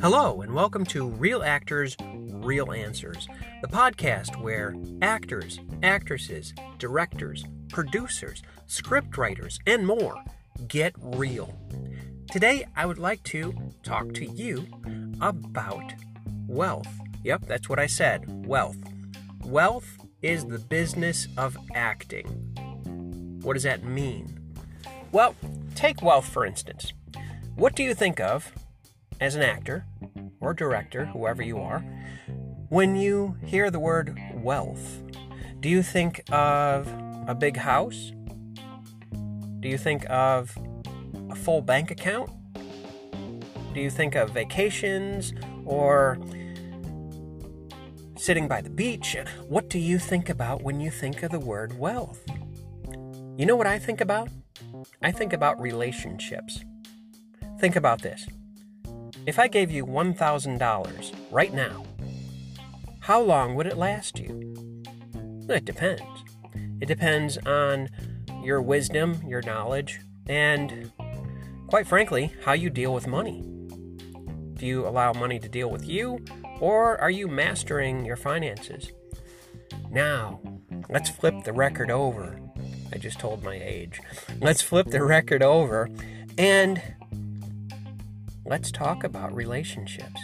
Hello, 0.00 0.42
and 0.42 0.54
welcome 0.54 0.84
to 0.84 1.08
Real 1.08 1.42
Actors, 1.42 1.96
Real 2.00 2.70
Answers, 2.70 3.26
the 3.60 3.66
podcast 3.66 4.40
where 4.40 4.76
actors, 5.02 5.58
actresses, 5.82 6.54
directors, 6.78 7.44
producers, 7.70 8.44
scriptwriters, 8.68 9.58
and 9.66 9.84
more 9.84 10.22
get 10.68 10.94
real. 11.00 11.52
Today, 12.30 12.64
I 12.76 12.86
would 12.86 12.98
like 12.98 13.24
to 13.24 13.72
talk 13.82 14.14
to 14.14 14.26
you 14.26 14.64
about 15.20 15.92
wealth. 16.46 16.86
Yep, 17.24 17.46
that's 17.46 17.68
what 17.68 17.80
I 17.80 17.86
said 17.86 18.46
wealth. 18.46 18.78
Wealth 19.44 19.98
is 20.22 20.44
the 20.44 20.60
business 20.60 21.26
of 21.36 21.58
acting. 21.74 22.26
What 23.42 23.54
does 23.54 23.64
that 23.64 23.82
mean? 23.82 24.38
Well, 25.10 25.34
take 25.74 26.02
wealth 26.02 26.28
for 26.28 26.44
instance. 26.44 26.92
What 27.56 27.74
do 27.74 27.82
you 27.82 27.94
think 27.94 28.20
of 28.20 28.52
as 29.20 29.34
an 29.34 29.42
actor 29.42 29.84
or 30.40 30.54
director, 30.54 31.06
whoever 31.06 31.42
you 31.42 31.58
are, 31.58 31.80
when 32.68 32.94
you 32.94 33.36
hear 33.44 33.70
the 33.70 33.80
word 33.80 34.16
wealth? 34.34 35.02
Do 35.60 35.68
you 35.68 35.82
think 35.82 36.22
of 36.30 36.86
a 37.26 37.34
big 37.34 37.56
house? 37.56 38.12
Do 39.60 39.68
you 39.68 39.78
think 39.78 40.08
of 40.08 40.56
a 41.30 41.34
full 41.34 41.62
bank 41.62 41.90
account? 41.90 42.30
Do 43.74 43.80
you 43.80 43.90
think 43.90 44.14
of 44.14 44.30
vacations 44.30 45.32
or 45.64 46.18
sitting 48.16 48.46
by 48.46 48.60
the 48.60 48.70
beach? 48.70 49.16
What 49.48 49.68
do 49.68 49.78
you 49.78 49.98
think 49.98 50.28
about 50.28 50.62
when 50.62 50.80
you 50.80 50.90
think 50.90 51.22
of 51.22 51.30
the 51.30 51.40
word 51.40 51.78
wealth? 51.78 52.24
You 53.38 53.46
know 53.46 53.54
what 53.54 53.68
I 53.68 53.78
think 53.78 54.00
about? 54.00 54.30
I 55.00 55.12
think 55.12 55.32
about 55.32 55.60
relationships. 55.60 56.64
Think 57.60 57.76
about 57.76 58.02
this. 58.02 58.26
If 59.26 59.38
I 59.38 59.46
gave 59.46 59.70
you 59.70 59.86
$1,000 59.86 61.14
right 61.30 61.54
now, 61.54 61.84
how 62.98 63.20
long 63.20 63.54
would 63.54 63.68
it 63.68 63.76
last 63.76 64.18
you? 64.18 64.82
It 65.48 65.64
depends. 65.64 66.02
It 66.80 66.86
depends 66.86 67.38
on 67.46 67.90
your 68.42 68.60
wisdom, 68.60 69.22
your 69.24 69.42
knowledge, 69.42 70.00
and 70.26 70.90
quite 71.68 71.86
frankly, 71.86 72.32
how 72.44 72.54
you 72.54 72.70
deal 72.70 72.92
with 72.92 73.06
money. 73.06 73.44
Do 74.54 74.66
you 74.66 74.84
allow 74.84 75.12
money 75.12 75.38
to 75.38 75.48
deal 75.48 75.70
with 75.70 75.88
you, 75.88 76.24
or 76.58 77.00
are 77.00 77.08
you 77.08 77.28
mastering 77.28 78.04
your 78.04 78.16
finances? 78.16 78.90
Now, 79.92 80.40
let's 80.88 81.08
flip 81.08 81.44
the 81.44 81.52
record 81.52 81.92
over. 81.92 82.40
I 82.92 82.98
just 82.98 83.18
told 83.18 83.42
my 83.42 83.54
age. 83.54 84.00
Let's 84.40 84.62
flip 84.62 84.88
the 84.88 85.02
record 85.04 85.42
over 85.42 85.88
and 86.36 86.80
let's 88.44 88.70
talk 88.70 89.04
about 89.04 89.34
relationships. 89.34 90.20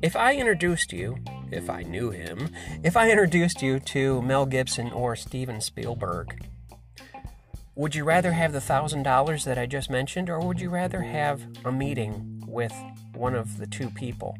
If 0.00 0.16
I 0.16 0.34
introduced 0.34 0.92
you, 0.92 1.18
if 1.50 1.70
I 1.70 1.82
knew 1.82 2.10
him, 2.10 2.50
if 2.82 2.96
I 2.96 3.10
introduced 3.10 3.62
you 3.62 3.78
to 3.80 4.20
Mel 4.22 4.46
Gibson 4.46 4.90
or 4.90 5.14
Steven 5.14 5.60
Spielberg, 5.60 6.44
would 7.74 7.94
you 7.94 8.04
rather 8.04 8.32
have 8.32 8.52
the 8.52 8.60
thousand 8.60 9.02
dollars 9.04 9.44
that 9.44 9.58
I 9.58 9.66
just 9.66 9.90
mentioned, 9.90 10.28
or 10.28 10.40
would 10.40 10.60
you 10.60 10.70
rather 10.70 11.02
have 11.02 11.42
a 11.64 11.72
meeting 11.72 12.42
with 12.46 12.74
one 13.14 13.34
of 13.34 13.58
the 13.58 13.66
two 13.66 13.90
people? 13.90 14.36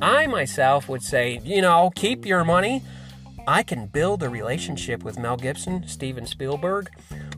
I 0.00 0.26
myself 0.26 0.88
would 0.88 1.02
say, 1.02 1.40
you 1.44 1.60
know, 1.62 1.92
keep 1.94 2.26
your 2.26 2.44
money. 2.44 2.82
I 3.46 3.64
can 3.64 3.86
build 3.86 4.22
a 4.22 4.28
relationship 4.28 5.02
with 5.02 5.18
Mel 5.18 5.36
Gibson, 5.36 5.86
Steven 5.88 6.26
Spielberg, 6.26 6.90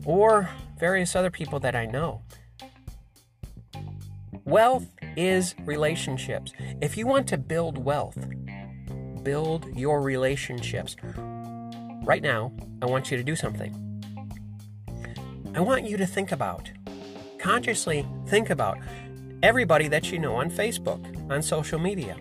or 0.05 0.49
various 0.77 1.15
other 1.15 1.31
people 1.31 1.59
that 1.61 1.75
I 1.75 1.87
know. 1.87 2.21
Wealth 4.43 4.85
is 5.17 5.55
relationships. 5.65 6.53
If 6.79 6.95
you 6.95 7.07
want 7.07 7.27
to 7.29 7.37
build 7.39 7.83
wealth, 7.83 8.23
build 9.23 9.65
your 9.75 10.01
relationships. 10.01 10.95
Right 12.03 12.21
now, 12.21 12.51
I 12.83 12.85
want 12.85 13.09
you 13.09 13.17
to 13.17 13.23
do 13.23 13.35
something. 13.35 13.73
I 15.55 15.61
want 15.61 15.85
you 15.85 15.97
to 15.97 16.05
think 16.05 16.31
about, 16.31 16.69
consciously 17.39 18.05
think 18.27 18.51
about 18.51 18.77
everybody 19.41 19.87
that 19.87 20.11
you 20.11 20.19
know 20.19 20.35
on 20.35 20.51
Facebook, 20.51 21.31
on 21.31 21.41
social 21.41 21.79
media, 21.79 22.17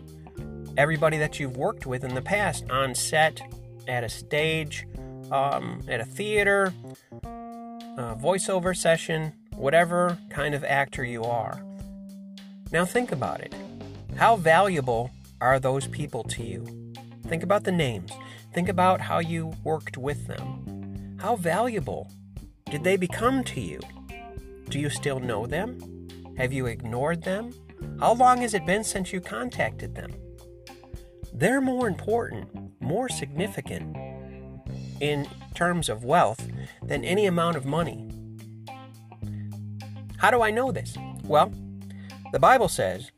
everybody 0.79 1.19
that 1.19 1.39
you've 1.39 1.59
worked 1.59 1.85
with 1.85 2.03
in 2.03 2.15
the 2.15 2.23
past 2.23 2.65
on 2.71 2.95
set, 2.95 3.43
at 3.89 4.05
a 4.05 4.09
stage, 4.09 4.87
um, 5.31 5.81
at 5.89 6.01
a 6.01 6.05
theater, 6.05 6.73
a 7.23 8.17
voiceover 8.17 8.77
session, 8.77 9.33
whatever 9.55 10.19
kind 10.31 10.55
of 10.55 10.65
actor 10.65 11.05
you 11.05 11.25
are. 11.25 11.63
Now 12.73 12.85
think 12.85 13.13
about 13.13 13.41
it. 13.41 13.55
How 14.17 14.37
valuable 14.37 15.11
are 15.41 15.59
those 15.59 15.87
people 15.89 16.25
to 16.25 16.43
you? 16.43 16.93
Think 17.27 17.43
about 17.43 17.65
the 17.65 17.73
names. 17.73 18.13
Think 18.53 18.69
about 18.69 19.01
how 19.01 19.19
you 19.19 19.55
worked 19.65 19.97
with 19.97 20.27
them. 20.27 21.17
How 21.21 21.37
valuable 21.37 22.11
did 22.71 22.85
they 22.85 22.97
become 22.97 23.45
to 23.45 23.61
you? 23.61 23.81
Do 24.69 24.79
you 24.79 24.91
still 24.91 25.21
know 25.21 25.47
them? 25.47 26.09
Have 26.37 26.53
you 26.53 26.67
ignored 26.67 27.23
them? 27.23 27.53
How 28.01 28.15
long 28.15 28.39
has 28.39 28.55
it 28.55 28.67
been 28.67 28.85
since 28.85 29.13
you 29.13 29.21
contacted 29.21 29.95
them? 29.95 30.13
They're 31.33 31.61
more 31.61 31.89
important, 31.89 32.49
more 32.85 33.09
significant 33.09 33.97
in 35.01 35.27
terms 35.55 35.89
of 35.89 36.05
wealth 36.05 36.49
than 36.83 37.05
any 37.05 37.27
amount 37.27 37.57
of 37.57 37.65
money. 37.65 38.09
How 40.19 40.31
do 40.31 40.43
I 40.43 40.51
know 40.51 40.71
this? 40.71 40.97
Well, 41.25 41.53
the 42.33 42.39
Bible 42.39 42.69
says, 42.69 43.11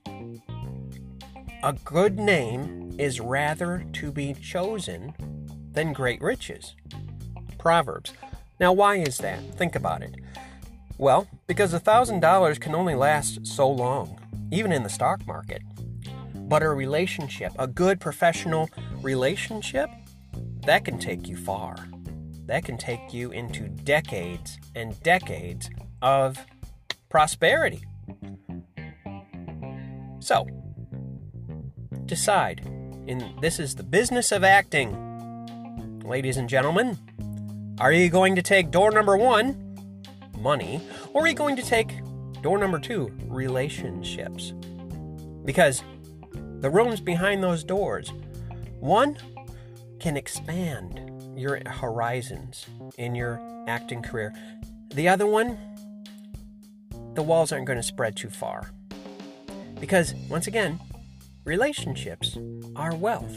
A 1.63 1.73
good 1.85 2.19
name 2.19 2.95
is 2.99 3.21
rather 3.21 3.85
to 3.95 4.11
be 4.11 4.35
chosen 4.35 5.15
than 5.73 5.93
great 5.93 6.21
riches. 6.23 6.75
Proverbs. 7.59 8.13
Now, 8.59 8.73
why 8.73 8.97
is 8.97 9.19
that? 9.19 9.41
Think 9.57 9.75
about 9.75 10.03
it. 10.03 10.15
Well, 10.99 11.29
because 11.47 11.75
a 11.75 11.81
$1,000 11.81 12.61
can 12.61 12.75
only 12.75 12.95
last 12.95 13.47
so 13.47 13.69
long, 13.69 14.19
even 14.51 14.73
in 14.73 14.83
the 14.83 14.89
stock 14.89 15.27
market. 15.27 15.63
But 16.49 16.63
a 16.63 16.69
relationship, 16.71 17.53
a 17.59 17.67
good 17.67 18.01
professional 18.01 18.71
relationship, 19.03 19.91
that 20.65 20.85
can 20.85 20.99
take 20.99 21.27
you 21.29 21.37
far. 21.37 21.77
That 22.47 22.65
can 22.65 22.79
take 22.79 23.13
you 23.13 23.33
into 23.33 23.69
decades 23.69 24.59
and 24.77 25.01
decades 25.03 25.69
of 26.03 26.39
prosperity. 27.09 27.83
So, 30.21 30.47
decide. 32.07 32.61
In 33.07 33.37
this 33.41 33.59
is 33.59 33.75
the 33.75 33.83
business 33.83 34.31
of 34.33 34.45
acting. 34.45 36.01
Ladies 36.05 36.37
and 36.37 36.49
gentlemen, 36.49 36.99
are 37.81 37.93
you 37.93 38.09
going 38.09 38.37
to 38.37 38.43
take 38.43 38.71
door 38.71 38.93
number 38.93 39.17
1, 39.17 39.91
money, 40.39 40.81
or 41.13 41.25
are 41.25 41.29
you 41.29 41.35
going 41.35 41.57
to 41.57 41.63
take 41.63 41.93
door 42.43 42.59
number 42.59 42.79
2, 42.79 43.13
relationships? 43.27 44.53
Because 45.45 45.83
the 46.61 46.71
rooms 46.71 47.01
behind 47.01 47.43
those 47.43 47.65
doors, 47.65 48.13
one 48.81 49.17
can 50.01 50.17
expand 50.17 51.11
your 51.37 51.61
horizons 51.67 52.67
in 52.97 53.15
your 53.15 53.41
acting 53.67 54.03
career. 54.03 54.33
The 54.95 55.09
other 55.09 55.27
one, 55.27 55.59
the 57.15 57.23
walls 57.23 57.53
aren't 57.53 57.67
going 57.67 57.79
to 57.79 57.83
spread 57.83 58.17
too 58.17 58.31
far. 58.31 58.71
Because, 59.81 60.15
once 60.31 60.47
again, 60.47 60.81
relationships 61.45 62.39
are 62.75 62.95
wealth. 62.95 63.37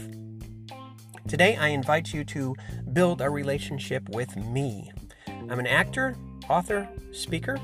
Today, 1.28 1.56
I 1.56 1.68
invite 1.68 2.14
you 2.14 2.24
to 2.24 2.54
build 2.92 3.20
a 3.20 3.28
relationship 3.28 4.08
with 4.08 4.36
me. 4.36 4.90
I'm 5.28 5.58
an 5.58 5.66
actor, 5.66 6.16
author, 6.48 6.88
speaker, 7.12 7.58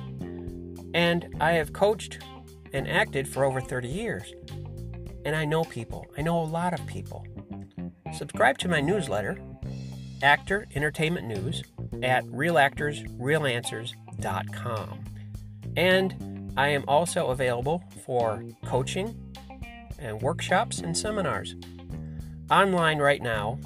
and 0.94 1.34
I 1.40 1.52
have 1.52 1.72
coached 1.72 2.18
and 2.72 2.86
acted 2.88 3.26
for 3.26 3.44
over 3.44 3.60
30 3.60 3.88
years. 3.88 4.34
And 5.26 5.34
I 5.34 5.44
know 5.44 5.64
people, 5.64 6.06
I 6.16 6.22
know 6.22 6.40
a 6.40 6.46
lot 6.46 6.72
of 6.72 6.86
people. 6.86 7.26
Subscribe 8.14 8.56
to 8.58 8.68
my 8.68 8.80
newsletter, 8.80 9.36
Actor 10.22 10.68
Entertainment 10.76 11.26
News, 11.26 11.64
at 12.00 12.24
realactorsrealanswers.com. 12.26 15.04
And 15.76 16.52
I 16.56 16.68
am 16.68 16.84
also 16.86 17.26
available 17.26 17.82
for 18.04 18.44
coaching 18.64 19.20
and 19.98 20.22
workshops 20.22 20.78
and 20.78 20.96
seminars 20.96 21.56
online 22.48 23.00
right 23.00 23.20
now. 23.20 23.58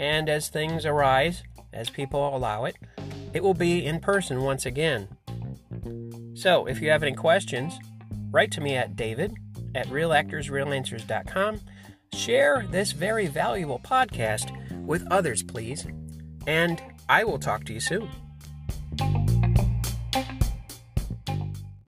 And 0.00 0.28
as 0.28 0.48
things 0.48 0.84
arise, 0.84 1.44
as 1.72 1.88
people 1.88 2.36
allow 2.36 2.64
it, 2.64 2.74
it 3.32 3.44
will 3.44 3.54
be 3.54 3.86
in 3.86 4.00
person 4.00 4.42
once 4.42 4.66
again. 4.66 5.06
So 6.34 6.66
if 6.66 6.82
you 6.82 6.90
have 6.90 7.04
any 7.04 7.14
questions, 7.14 7.78
write 8.32 8.50
to 8.50 8.60
me 8.60 8.74
at 8.74 8.96
david 8.96 9.36
at 9.74 9.86
realactorsrealanswers.com. 9.88 11.60
Share 12.12 12.66
this 12.70 12.92
very 12.92 13.26
valuable 13.26 13.80
podcast 13.80 14.50
with 14.84 15.06
others, 15.10 15.42
please. 15.42 15.86
And 16.46 16.82
I 17.08 17.24
will 17.24 17.38
talk 17.38 17.64
to 17.64 17.72
you 17.72 17.80
soon. 17.80 18.08